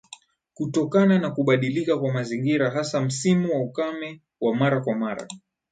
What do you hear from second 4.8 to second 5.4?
kwa mara